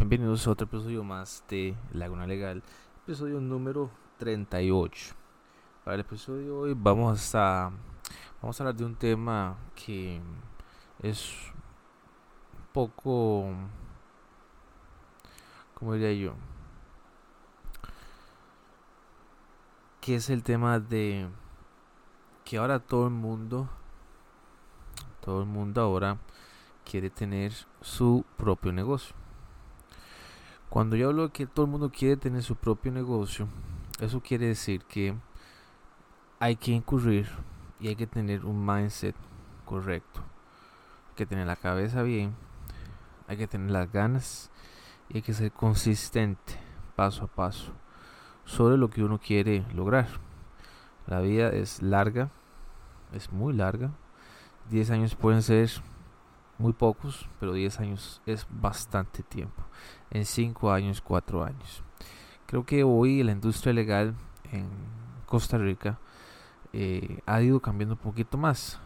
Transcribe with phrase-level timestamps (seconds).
[0.00, 2.62] Bienvenidos a otro episodio más de Laguna Legal,
[3.02, 5.14] episodio número 38.
[5.84, 7.70] Para el episodio de hoy vamos a,
[8.40, 10.18] vamos a hablar de un tema que
[11.02, 11.30] es
[12.56, 13.50] un poco,
[15.74, 16.34] ¿cómo diría yo?
[20.00, 21.28] Que es el tema de
[22.46, 23.68] que ahora todo el mundo,
[25.20, 26.16] todo el mundo ahora
[26.90, 29.14] quiere tener su propio negocio.
[30.70, 33.48] Cuando yo hablo de que todo el mundo quiere tener su propio negocio,
[33.98, 35.16] eso quiere decir que
[36.38, 37.28] hay que incurrir
[37.80, 39.16] y hay que tener un mindset
[39.64, 40.20] correcto.
[41.08, 42.36] Hay que tener la cabeza bien,
[43.26, 44.52] hay que tener las ganas
[45.08, 46.54] y hay que ser consistente
[46.94, 47.72] paso a paso
[48.44, 50.06] sobre lo que uno quiere lograr.
[51.08, 52.30] La vida es larga,
[53.12, 53.90] es muy larga.
[54.70, 55.68] 10 años pueden ser
[56.60, 59.62] muy pocos, pero 10 años es bastante tiempo.
[60.10, 61.82] En 5 años, 4 años.
[62.46, 64.14] Creo que hoy la industria legal
[64.52, 64.68] en
[65.24, 65.98] Costa Rica
[66.72, 68.78] eh, ha ido cambiando un poquito más.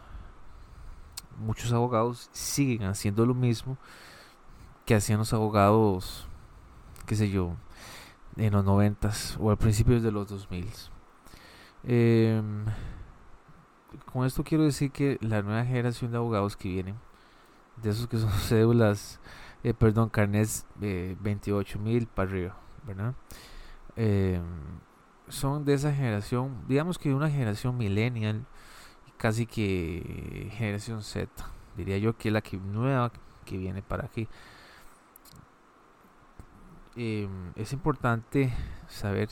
[1.37, 3.77] Muchos abogados siguen haciendo lo mismo
[4.85, 6.27] que hacían los abogados,
[7.05, 7.55] qué sé yo,
[8.37, 10.65] en los 90 o al principio de los 2000.
[11.83, 12.65] Eh, em,
[14.13, 16.95] con esto quiero decir que la nueva generación de abogados que vienen
[17.81, 19.19] de esos que son cédulas,
[19.63, 23.13] eh, perdón, carnets de 28 mil para arriba, ¿verdad?
[23.95, 24.39] Eh,
[25.27, 28.45] son de esa generación, digamos que una generación millennial,
[29.17, 31.31] casi que generación Z,
[31.75, 33.11] diría yo que es la que nueva
[33.45, 34.27] que viene para aquí.
[36.95, 38.53] Eh, es importante
[38.87, 39.29] saber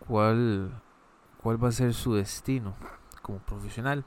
[0.00, 0.82] cuál,
[1.40, 2.74] cuál va a ser su destino
[3.22, 4.04] como profesional.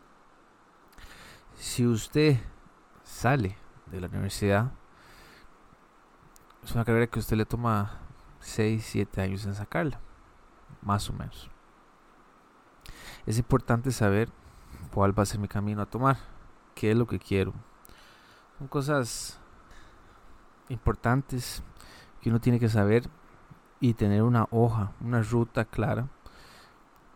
[1.55, 2.37] Si usted
[3.11, 4.71] sale de la universidad,
[6.63, 7.99] es una carrera que usted le toma
[8.39, 9.99] 6, 7 años en sacarla,
[10.81, 11.51] más o menos.
[13.25, 14.29] Es importante saber
[14.93, 16.17] cuál va a ser mi camino a tomar,
[16.73, 17.53] qué es lo que quiero.
[18.57, 19.39] Son cosas
[20.69, 21.63] importantes
[22.21, 23.09] que uno tiene que saber
[23.79, 26.07] y tener una hoja, una ruta clara.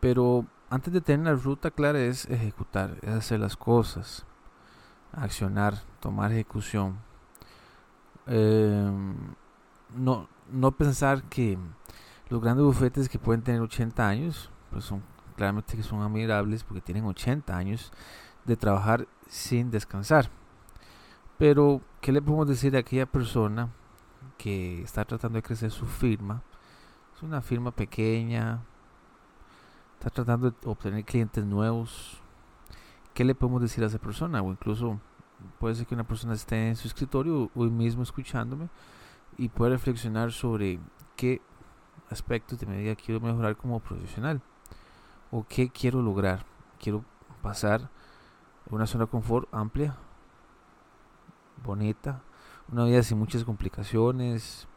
[0.02, 4.26] Pero antes de tener la ruta clara es ejecutar, es hacer las cosas
[5.16, 6.98] accionar, tomar ejecución.
[8.28, 9.16] Em,
[9.96, 11.58] no, no pensar que
[12.30, 15.04] los grandes bufetes que pueden tener 80 años, pues son
[15.36, 17.92] claramente que son admirables porque tienen 80 años
[18.46, 20.30] de trabajar sin descansar.
[21.38, 23.70] Pero, ¿qué le podemos decir a aquella persona
[24.38, 26.42] que está tratando de crecer su firma?
[27.16, 28.62] Es una firma pequeña,
[30.00, 32.22] está tratando de obtener clientes nuevos,
[33.16, 34.44] ¿qué le podemos decir a esa persona?
[34.44, 35.00] O incluso
[35.58, 38.70] puede ser que una persona esté en su escritorio hoy mismo escuchándome
[39.38, 40.80] y pueda reflexionar sobre
[41.16, 41.42] qué
[42.10, 44.42] aspectos de mi vida quiero mejorar como profesional
[45.32, 46.46] o qué quiero lograr.
[46.78, 47.06] Quiero
[47.42, 47.90] pasar
[48.70, 49.96] una zona de confort amplia,
[51.64, 52.22] bonita,
[52.70, 54.68] una vida sin muchas complicaciones.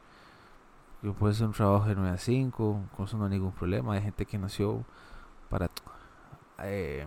[1.03, 3.95] Yo puedo hacer un trabajo de 9 a 5, con eso no hay ningún problema.
[3.95, 4.85] Hay gente que nació
[5.49, 5.71] para
[6.61, 7.07] eh,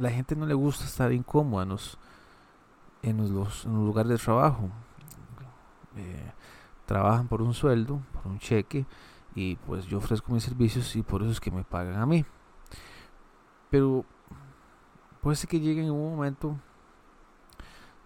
[0.00, 1.98] la gente no le gusta estar incómoda en los,
[3.02, 4.70] en los, lugares de trabajo.
[5.96, 6.32] Eh,
[6.86, 8.86] trabajan por un sueldo, por un cheque,
[9.34, 12.24] y pues yo ofrezco mis servicios y por eso es que me pagan a mí.
[13.68, 14.06] Pero
[15.20, 16.56] puede ser que llegue en un momento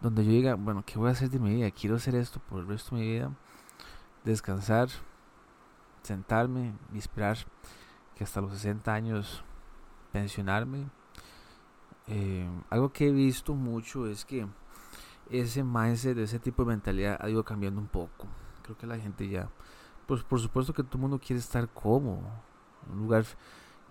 [0.00, 1.70] donde yo diga, bueno, ¿qué voy a hacer de mi vida?
[1.70, 3.30] Quiero hacer esto por el resto de mi vida,
[4.24, 4.88] descansar,
[6.02, 7.38] sentarme y esperar
[8.16, 9.44] que hasta los 60 años
[10.12, 10.88] pensionarme
[12.06, 14.46] eh, algo que he visto mucho es que
[15.30, 18.28] ese mindset, ese tipo de mentalidad ha ido cambiando un poco.
[18.62, 19.48] Creo que la gente ya,
[20.06, 22.22] pues por supuesto que todo el mundo quiere estar cómodo,
[22.90, 23.24] un lugar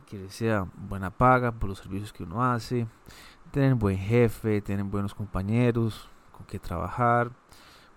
[0.05, 2.87] que sea buena paga por los servicios que uno hace,
[3.51, 7.31] tener buen jefe, tener buenos compañeros con que trabajar,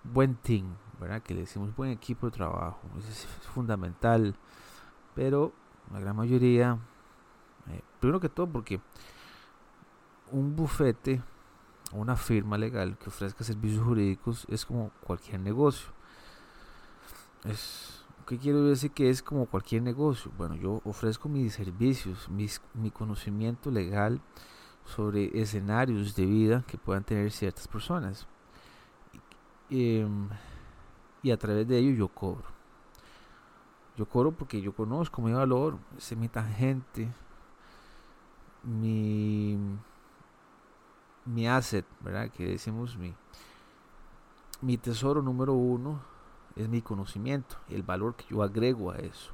[0.03, 1.21] buen team, ¿verdad?
[1.21, 4.35] Que le decimos buen equipo de trabajo, eso es fundamental,
[5.13, 5.53] pero
[5.91, 6.79] la gran mayoría,
[7.69, 8.81] eh, primero que todo porque
[10.31, 11.21] un bufete
[11.91, 15.89] o una firma legal que ofrezca servicios jurídicos es como cualquier negocio.
[17.45, 20.31] Es, ¿Qué quiero decir que es como cualquier negocio?
[20.37, 24.19] Bueno, yo ofrezco mis servicios, mis, mi conocimiento legal
[24.83, 28.27] sobre escenarios de vida que puedan tener ciertas personas.
[29.69, 30.29] Em,
[31.23, 32.45] y a través de ello yo cobro.
[33.95, 37.09] Yo cobro porque yo conozco mi valor, sé mi tangente,
[38.63, 39.57] mi
[41.27, 42.29] mi asset, ¿verdad?
[42.29, 43.13] Que decimos mi,
[44.61, 46.01] mi tesoro número uno
[46.55, 49.33] es mi conocimiento, el valor que yo agrego a eso.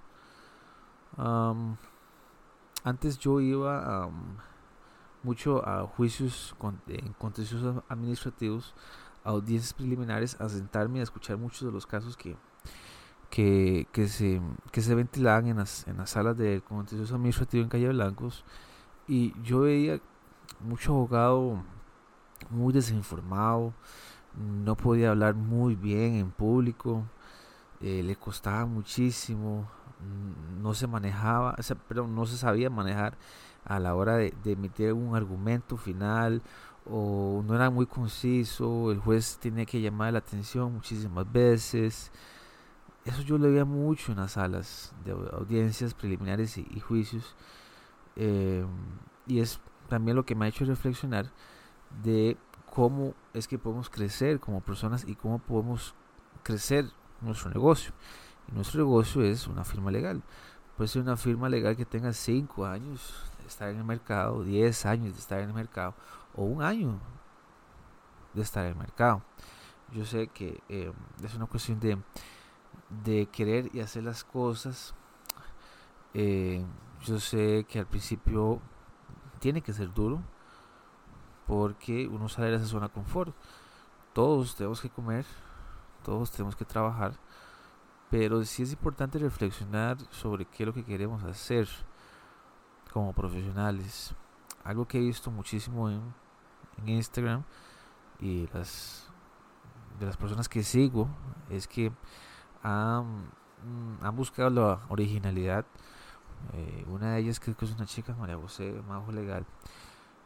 [2.83, 4.09] antes yo iba
[5.23, 6.55] mucho a juicios
[6.87, 8.73] en contenciosos administrativos,
[9.23, 12.35] a audiencias preliminares, a sentarme a escuchar muchos de los casos que,
[13.29, 14.41] que, se,
[14.71, 18.43] que se ventilaban en las, en las salas del contencioso administrativo en Calle Blancos.
[19.07, 19.99] Y yo veía
[20.59, 21.63] mucho abogado
[22.49, 23.73] muy desinformado,
[24.65, 27.03] no podía hablar muy bien en público,
[27.81, 29.67] eh, le costaba muchísimo,
[30.61, 31.55] no se manejaba,
[31.87, 33.17] pero no se sabía manejar
[33.65, 36.41] a la hora de, emitir un argumento final
[36.85, 42.11] o no era muy conciso, el juez tenía que llamar la atención muchísimas veces.
[43.05, 47.35] Eso yo lo veía mucho en las salas de audiencias preliminares y, juicios.
[48.15, 48.65] Eh,
[49.27, 49.59] y es
[49.89, 51.31] también lo que me ha hecho reflexionar
[52.01, 52.37] de
[52.73, 55.93] cómo es que podemos crecer como personas y cómo podemos
[56.41, 56.85] crecer
[57.21, 57.93] nuestro negocio.
[58.47, 60.23] Y nuestro negocio es una firma legal.
[60.75, 64.85] Puede ser una firma legal que tenga 5 años de estar en el mercado, 10
[64.85, 65.93] años de estar en el mercado
[66.35, 66.99] o un año
[68.33, 69.21] de estar en el mercado.
[69.91, 70.91] Yo sé que eh,
[71.23, 71.99] es una cuestión de,
[73.03, 74.95] de querer y hacer las cosas.
[76.15, 76.65] Eh,
[77.03, 78.59] yo sé que al principio
[79.39, 80.21] tiene que ser duro,
[81.47, 83.35] porque uno sale de esa zona de confort.
[84.13, 85.25] Todos tenemos que comer,
[86.03, 87.13] todos tenemos que trabajar,
[88.09, 91.67] pero sí es importante reflexionar sobre qué es lo que queremos hacer
[92.91, 94.15] como profesionales.
[94.63, 96.13] Algo que he visto muchísimo en,
[96.85, 97.43] Instagram
[98.19, 99.07] y las
[99.99, 101.07] de las personas que sigo
[101.49, 101.91] es que
[102.63, 103.29] han,
[104.01, 105.65] han buscado la originalidad.
[106.53, 109.45] Eh, una de ellas creo que es una chica, María José Majo Legal,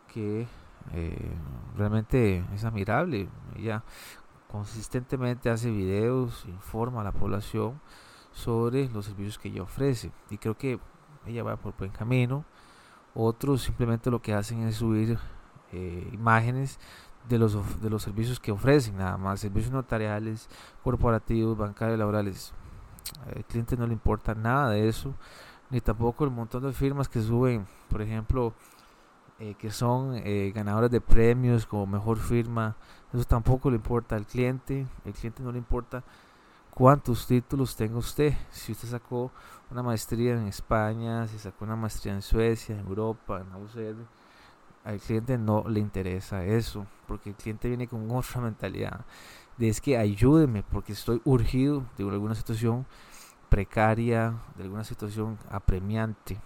[0.08, 0.48] que
[0.94, 1.32] eh,
[1.76, 3.30] realmente es admirable.
[3.56, 3.84] Ella
[4.52, 7.80] consistentemente hace videos, informa a la población
[8.32, 10.12] sobre los servicios que ella ofrece.
[10.30, 10.80] Y creo que
[11.26, 12.46] ella va por buen camino.
[13.14, 15.18] Otros simplemente lo que hacen es subir
[15.72, 16.80] eh, imágenes
[17.28, 20.50] de los, de los servicios que ofrecen, nada más, servicios notariales,
[20.84, 22.54] corporativos, bancarios, laborales.
[23.36, 25.14] Al cliente no le importa nada de eso,
[25.70, 28.54] ni tampoco el montón de firmas que suben, por ejemplo,
[29.40, 32.76] eh, que son eh, ganadores de premios como mejor firma,
[33.14, 36.04] eso tampoco le importa al cliente, el cliente no le importa
[36.72, 39.32] cuántos títulos tenga usted, si usted sacó
[39.72, 43.98] una maestría en España, si sacó una maestría en Suecia, en Europa, en UCR,
[44.84, 49.06] al cliente no le interesa eso, porque el cliente viene con otra mentalidad,
[49.58, 52.86] de es que ayúdeme porque estoy urgido de alguna situación
[53.50, 56.40] precaria, de alguna situación apremiante.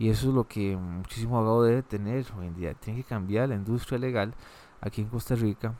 [0.00, 2.72] Y eso es lo que muchísimo abogado debe tener hoy en día.
[2.72, 4.34] Tiene que cambiar la industria legal
[4.80, 5.74] aquí en Costa Rica.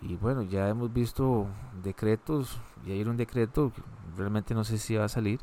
[0.00, 1.46] Y bueno, ya hemos visto
[1.80, 3.70] decretos, y hay un decreto,
[4.16, 5.38] realmente no sé si va a salir,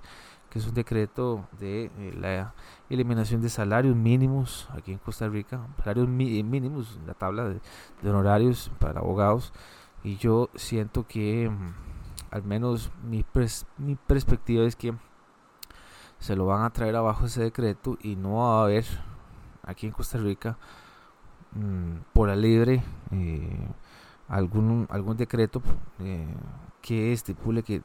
[0.50, 2.54] que es un decreto de eh, la
[2.90, 7.62] eliminación de salarios mínimos aquí en Costa Rica, salarios eh, mínimos, la tabla de,
[8.10, 9.54] honorarios para abogados.
[10.04, 11.74] Y yo siento que, mm,
[12.32, 13.24] al menos mi,
[13.78, 14.94] mi perspectiva es que
[16.20, 18.86] se lo van a traer abajo ese decreto y no va a haber
[19.64, 20.58] aquí en Costa Rica
[21.52, 23.68] mm, por la libre eh,
[24.28, 25.62] algún, algún decreto
[26.00, 26.28] eh,
[26.82, 27.82] que estipule que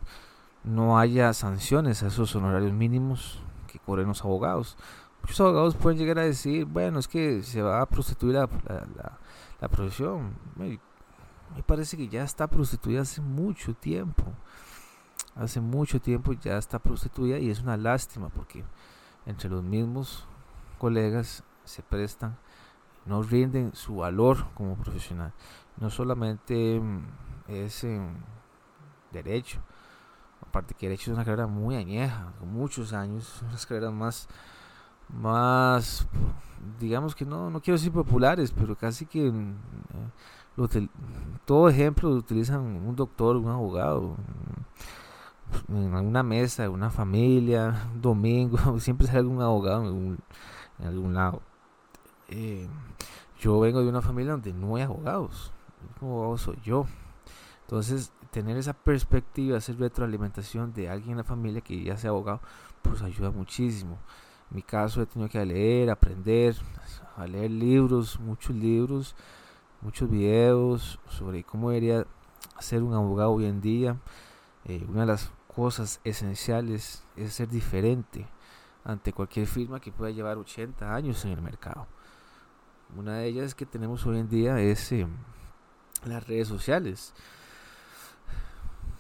[0.65, 4.77] no haya sanciones a esos honorarios mínimos que cobren los abogados.
[5.22, 8.49] Muchos abogados pueden llegar a decir, bueno, es que se va a prostituir la,
[9.60, 10.34] la profesión.
[10.56, 10.79] Me
[11.67, 14.25] parece que ya está prostituida hace mucho tiempo
[15.41, 18.63] hace mucho tiempo ya está prostituida y es una lástima porque
[19.27, 20.27] entre los mismos
[20.79, 22.37] colegas se prestan,
[23.06, 25.32] no rinden su valor como profesional.
[25.79, 27.05] No solamente mm,
[27.49, 27.87] es
[29.11, 29.61] derecho,
[30.47, 34.29] aparte que derecho es una carrera muy añeja, muchos años, unas carreras más,
[35.09, 36.06] más,
[36.79, 39.55] digamos que no, no quiero decir populares, pero casi que mm,
[40.59, 40.89] eh,
[41.47, 44.17] todo ejemplo utilizan un doctor, un abogado,
[45.69, 51.42] en alguna mesa, en una familia, un domingo, siempre sale algún abogado en algún, lado.
[52.28, 52.69] Eh,
[53.40, 55.52] yo vengo de una familia donde no hay abogados,
[55.82, 56.86] el abogado soy yo.
[57.62, 62.40] Entonces, tener esa perspectiva, hacer retroalimentación de alguien en la familia que ya sea abogado,
[62.82, 63.98] pues ayuda muchísimo.
[64.50, 66.56] En mi caso, he tenido que leer, aprender,
[67.16, 69.14] a leer libros, muchos libros,
[69.80, 72.06] muchos videos sobre cómo debería
[72.58, 73.96] ser un abogado hoy en día.
[74.64, 75.30] Eh, una de las
[75.60, 78.26] cosas esenciales es ser diferente
[78.82, 81.86] ante cualquier firma que pueda llevar 80 años en el mercado.
[82.96, 85.06] Una de ellas que tenemos hoy en día es eh,
[86.06, 87.12] las redes sociales.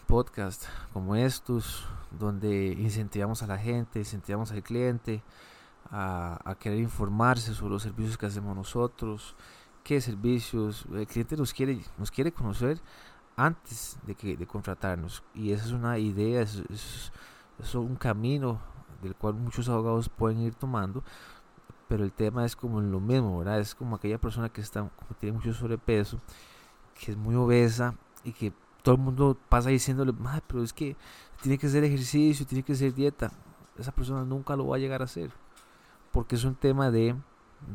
[0.06, 5.22] podcasts como estos, donde incentivamos a la gente, incentivamos al cliente
[5.90, 9.34] a, a querer informarse sobre los servicios que hacemos nosotros,
[9.82, 12.82] qué servicios, el cliente nos quiere, nos quiere conocer
[13.46, 15.22] antes de, que, de contratarnos.
[15.34, 16.62] Y esa es una idea, es,
[17.58, 18.60] es, un camino
[19.02, 21.02] del cual muchos abogados pueden ir tomando.
[21.88, 23.58] Pero el tema es como lo mismo, ¿verdad?
[23.58, 26.20] Es como aquella persona que está, tiene mucho sobrepeso,
[26.94, 30.12] que es muy obesa y que todo el mundo pasa diciéndole,
[30.46, 30.96] pero es que
[31.42, 33.32] tiene que hacer ejercicio, tiene que hacer dieta.
[33.78, 35.30] Esa persona nunca lo va a llegar a hacer.
[36.12, 37.16] Porque es un tema de,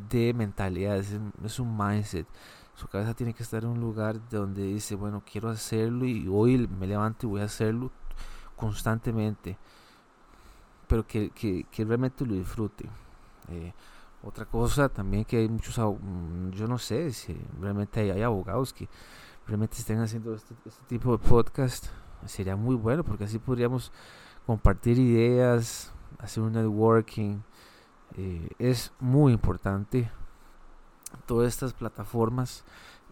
[0.09, 2.27] de mentalidad, es, es un mindset.
[2.75, 6.67] Su cabeza tiene que estar en un lugar donde dice, bueno, quiero hacerlo y hoy
[6.67, 7.89] me levanto y voy a hacerlo
[8.57, 9.57] constantemente.
[10.87, 12.89] Pero que, que, realmente lo disfrute.
[13.49, 13.73] Eh,
[14.23, 18.89] otra cosa también que hay muchos, mm, yo no sé si realmente hay, abogados que
[19.47, 21.87] realmente estén haciendo este, este, tipo de podcast.
[22.25, 23.91] Sería muy bueno porque así podríamos
[24.45, 27.39] compartir ideas, hacer un networking.
[28.17, 30.09] Eh, es muy importante
[31.25, 32.63] todas estas plataformas,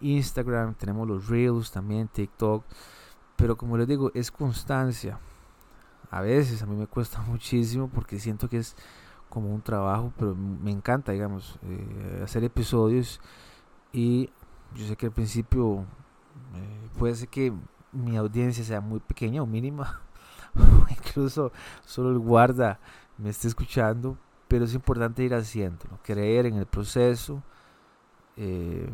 [0.02, 2.64] Instagram, tenemos los Reels también, TikTok,
[3.36, 5.20] pero como les digo, es constancia.
[6.12, 8.76] A veces a mí me cuesta muchísimo porque siento que es
[9.30, 13.20] como un trabajo, pero me encanta, digamos, eh, hacer episodios
[13.92, 14.30] y
[14.76, 15.86] yo sé que al principio
[16.56, 17.52] eh, puede ser que
[17.92, 20.02] mi audiencia sea muy pequeña o mínima,
[20.90, 21.52] incluso
[21.86, 22.80] solo el guarda
[23.18, 24.18] me esté escuchando,
[24.48, 27.42] pero es importante ir haciéndolo, creer en el proceso,
[28.38, 28.90] eh,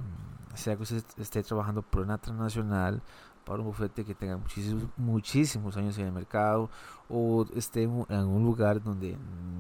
[0.60, 3.02] sea que usted esté trabajando por una transnacional,
[3.46, 6.70] para un bufete que tenga muchísimos, muchísimos años en el mercado
[7.10, 9.18] o esté en un lugar donde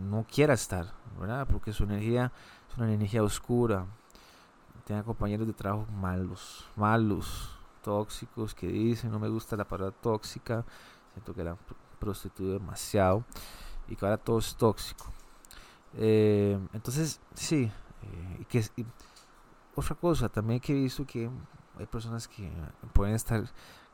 [0.09, 1.47] no quiera estar, ¿verdad?
[1.47, 2.31] Porque su energía
[2.69, 3.85] es una energía oscura.
[4.85, 10.65] Tenga compañeros de trabajo malos, malos, tóxicos, que dicen, no me gusta la palabra tóxica,
[11.13, 11.57] siento que la
[11.99, 13.23] prostituye demasiado
[13.87, 15.05] y que ahora todo es tóxico.
[15.95, 17.71] Eh, entonces, sí,
[18.03, 18.63] eh, que,
[19.79, 21.29] otra cosa también que he visto que
[21.77, 22.51] hay personas que
[22.93, 23.43] pueden estar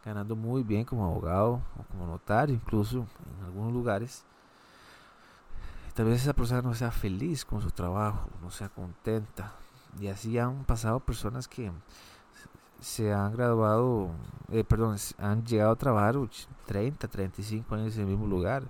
[0.03, 3.07] ganando muy bien como abogado o como notario, incluso
[3.39, 4.23] en algunos lugares.
[5.93, 9.53] Tal vez esa persona no sea feliz con su trabajo, no sea contenta.
[9.99, 11.71] Y así han pasado personas que
[12.81, 14.09] se han graduado,
[14.51, 16.15] eh, perdón, han llegado a trabajar
[16.65, 18.63] 30, 35 años en el mismo lugar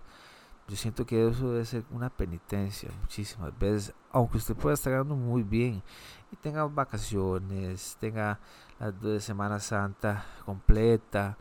[0.67, 5.15] yo siento que eso debe ser una penitencia muchísimas veces, aunque usted pueda estar ganando
[5.15, 5.84] muy bien
[6.31, 8.39] y tenga vacaciones, tenga
[8.79, 11.38] la de Semana Santa completa.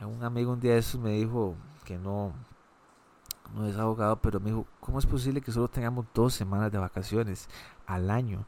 [0.00, 1.54] Un amigo un día de esos me dijo
[1.84, 2.32] que no,
[3.54, 6.78] no es abogado, pero me dijo, ¿cómo es posible que solo tengamos dos semanas de
[6.78, 7.48] vacaciones
[7.86, 8.46] al año?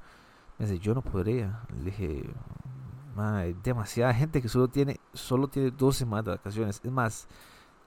[0.59, 1.61] Me dice, yo no podría.
[1.77, 2.31] Le dije,
[3.17, 6.81] hay demasiada gente que solo tiene, solo tiene dos semanas de vacaciones.
[6.83, 7.29] Es más,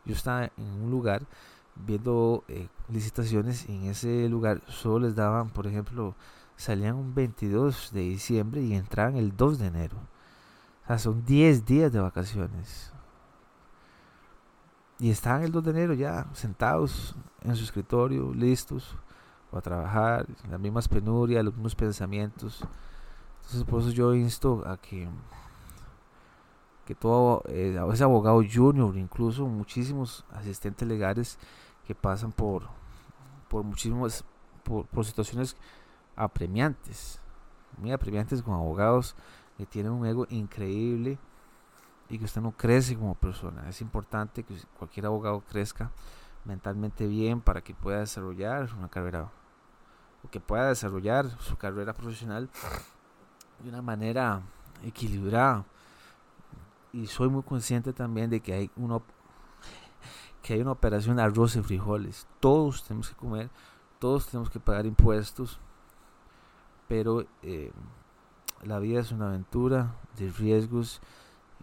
[0.05, 1.23] yo estaba en un lugar
[1.75, 6.15] viendo eh, licitaciones en ese lugar solo les daban, por ejemplo,
[6.55, 9.97] salían un 22 de diciembre y entraban el 2 de enero.
[10.83, 12.91] O sea, son 10 días de vacaciones.
[14.99, 18.95] Y estaban el 2 de enero ya sentados en su escritorio, listos
[19.49, 22.63] para trabajar, las mismas penurias, los mismos pensamientos.
[23.37, 25.09] Entonces, por eso yo insto a que
[26.91, 31.39] que todo eh, ese abogado junior, incluso muchísimos asistentes legales
[31.87, 32.63] que pasan por,
[33.47, 34.25] por muchísimas,
[34.65, 35.55] por, situaciones
[36.17, 37.21] apremiantes,
[37.77, 39.15] muy apremiantes con abogados
[39.57, 41.17] que tienen un ego increíble
[42.09, 43.69] y que usted no crece como persona.
[43.69, 45.91] Es importante que cualquier abogado crezca
[46.43, 49.31] mentalmente bien para que pueda desarrollar una carrera
[50.25, 52.49] o que pueda desarrollar su carrera profesional
[53.63, 54.41] de una manera
[54.83, 55.63] equilibrada
[56.93, 58.99] y soy muy consciente también de que hay una
[60.41, 62.27] que hay una operación arroz y frijoles.
[62.39, 63.49] Todos tenemos que comer,
[63.99, 65.59] todos tenemos que pagar impuestos,
[66.87, 67.71] pero eh,
[68.63, 71.01] la vida es una aventura de riesgos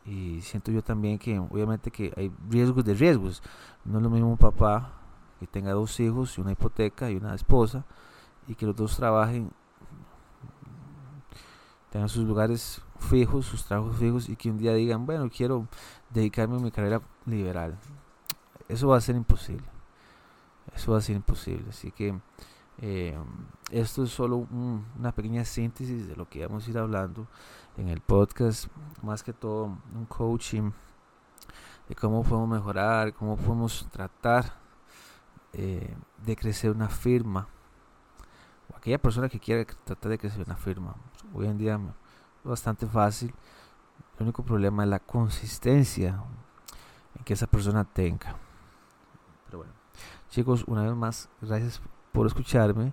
[0.05, 3.43] y siento yo también que obviamente que hay riesgos de riesgos.
[3.85, 4.93] No es lo mismo un papá
[5.41, 7.85] que tenga dos hijos y una hipoteca y una esposa
[8.47, 9.51] y que los dos trabajen,
[11.91, 15.67] tengan sus lugares fijos, sus trabajos fijos y que un día digan, bueno, quiero
[16.11, 17.79] dedicarme a mi carrera liberal.
[18.69, 19.67] Eso va a ser imposible.
[20.75, 21.67] Eso va a ser imposible.
[21.71, 22.19] Así que
[22.81, 23.19] eh,
[23.71, 24.47] esto es solo
[24.99, 27.27] una pequeña síntesis de lo que vamos a ir hablando
[27.77, 28.67] en el podcast.
[29.03, 29.65] Más que todo
[29.95, 30.71] un coaching
[31.89, 34.53] de cómo podemos mejorar, cómo podemos tratar
[35.53, 37.49] eh, de crecer una firma.
[38.71, 40.95] O aquella persona que quiera tratar de crecer una firma.
[41.33, 41.81] Hoy en día
[42.49, 43.33] bastante fácil.
[44.17, 46.23] El único problema es la consistencia.
[47.17, 48.37] En que esa persona tenga.
[49.47, 49.73] Pero bueno,
[50.31, 51.81] chicos, una vez más, gracias
[52.13, 52.93] por escucharme.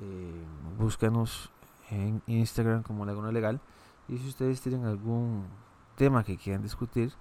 [0.00, 0.44] Eh,
[0.78, 1.50] búscanos
[1.90, 3.60] en Instagram como Laguna Legal.
[4.08, 5.46] Y si ustedes tienen algún
[5.96, 7.12] tema que quieran discutir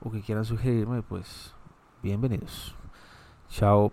[0.00, 1.54] o que quieran sugerirme, pues
[2.02, 2.74] bienvenidos.
[3.48, 3.92] Chao.